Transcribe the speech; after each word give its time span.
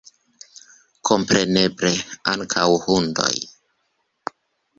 Kompreneble, 1.09 1.91
ankaŭ 2.33 2.65
hundoj. 2.87 3.31